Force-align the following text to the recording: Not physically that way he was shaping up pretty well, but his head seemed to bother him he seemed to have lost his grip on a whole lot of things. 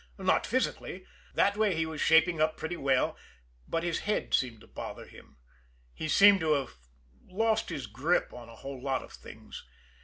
Not 0.17 0.47
physically 0.47 1.05
that 1.35 1.55
way 1.55 1.75
he 1.75 1.85
was 1.85 2.01
shaping 2.01 2.41
up 2.41 2.57
pretty 2.57 2.75
well, 2.75 3.15
but 3.67 3.83
his 3.83 3.99
head 3.99 4.33
seemed 4.33 4.61
to 4.61 4.65
bother 4.67 5.05
him 5.05 5.37
he 5.93 6.07
seemed 6.07 6.39
to 6.39 6.53
have 6.53 6.73
lost 7.29 7.69
his 7.69 7.85
grip 7.85 8.33
on 8.33 8.49
a 8.49 8.55
whole 8.55 8.81
lot 8.81 9.03
of 9.03 9.11
things. 9.13 9.63